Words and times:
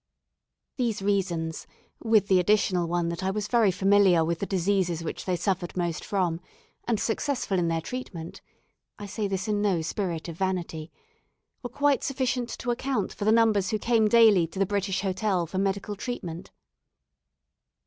These 0.77 1.03
reasons, 1.03 1.67
with 2.03 2.27
the 2.27 2.39
additional 2.39 2.87
one 2.87 3.09
that 3.09 3.23
I 3.23 3.29
was 3.29 3.47
very 3.47 3.69
familiar 3.69 4.25
with 4.25 4.39
the 4.39 4.47
diseases 4.47 5.03
which 5.03 5.25
they 5.25 5.35
suffered 5.35 5.77
most 5.77 6.03
from, 6.03 6.41
and 6.85 6.99
successful 6.99 7.59
in 7.59 7.67
their 7.67 7.81
treatment 7.81 8.41
(I 8.97 9.05
say 9.05 9.27
this 9.27 9.47
in 9.47 9.61
no 9.61 9.83
spirit 9.83 10.27
of 10.27 10.37
vanity), 10.39 10.91
were 11.61 11.69
quite 11.69 12.03
sufficient 12.03 12.49
to 12.57 12.71
account 12.71 13.13
for 13.13 13.25
the 13.25 13.31
numbers 13.31 13.69
who 13.69 13.77
came 13.77 14.07
daily 14.07 14.47
to 14.47 14.57
the 14.57 14.65
British 14.65 15.01
Hotel 15.01 15.45
for 15.45 15.59
medical 15.59 15.95
treatment. 15.95 16.49